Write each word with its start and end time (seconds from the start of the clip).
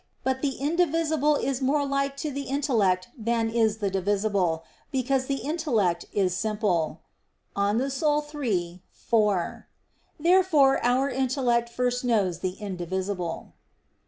But 0.23 0.41
the 0.41 0.53
indivisible 0.57 1.35
is 1.35 1.61
more 1.61 1.85
like 1.85 2.17
to 2.25 2.31
the 2.31 2.45
intellect 2.45 3.09
than 3.15 3.51
is 3.51 3.77
the 3.77 3.91
divisible; 3.91 4.63
because 4.91 5.27
"the 5.27 5.43
intellect 5.45 6.05
is 6.11 6.35
simple" 6.35 7.01
(De 7.55 7.61
Anima 7.61 7.91
iii, 8.41 8.81
4). 8.91 9.67
Therefore 10.19 10.83
our 10.83 11.07
intellect 11.07 11.69
first 11.69 12.03
knows 12.03 12.39
the 12.39 12.57
indivisible. 12.59 13.53